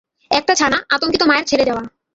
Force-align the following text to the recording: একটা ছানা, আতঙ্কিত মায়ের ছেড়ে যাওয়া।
একটা 0.31 0.53
ছানা, 0.55 0.77
আতঙ্কিত 0.89 1.21
মায়ের 1.23 1.45
ছেড়ে 1.47 1.65
যাওয়া। 1.65 1.83